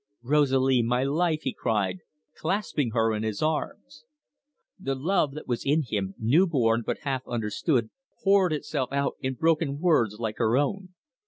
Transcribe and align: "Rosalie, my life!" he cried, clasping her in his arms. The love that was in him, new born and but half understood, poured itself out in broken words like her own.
"Rosalie, 0.23 0.81
my 0.81 1.03
life!" 1.03 1.43
he 1.43 1.53
cried, 1.53 1.99
clasping 2.35 2.89
her 2.89 3.13
in 3.13 3.21
his 3.21 3.43
arms. 3.43 4.03
The 4.79 4.95
love 4.95 5.35
that 5.35 5.47
was 5.47 5.63
in 5.63 5.83
him, 5.87 6.15
new 6.17 6.47
born 6.47 6.79
and 6.79 6.85
but 6.87 7.01
half 7.01 7.21
understood, 7.27 7.91
poured 8.23 8.51
itself 8.51 8.91
out 8.91 9.15
in 9.19 9.35
broken 9.35 9.77
words 9.77 10.15
like 10.19 10.37
her 10.39 10.57
own. 10.57 10.95